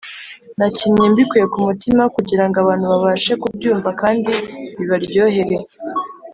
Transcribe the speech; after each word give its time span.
nakinnye 0.57 1.05
mbikuye 1.11 1.45
ku 1.53 1.57
mutima 1.67 2.03
kugira 2.15 2.43
ngo 2.47 2.55
abantu 2.63 2.85
babashe 2.91 3.33
kubyumva 3.41 3.89
kandi 4.01 4.31
bibaryohere 4.77 5.57